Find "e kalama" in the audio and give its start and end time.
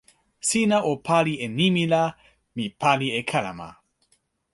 3.19-3.69